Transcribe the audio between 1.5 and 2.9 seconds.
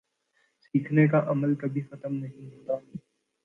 کبھی ختم نہیں ہوتا